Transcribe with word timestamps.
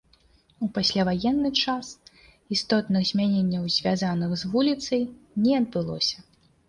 У 0.67 0.67
пасляваенны 0.75 1.51
час 1.65 1.91
істотных 2.55 3.03
змяненняў, 3.11 3.63
звязаных 3.77 4.35
з 4.45 4.51
вуліцай, 4.55 5.01
не 5.45 5.53
адбылося. 5.63 6.17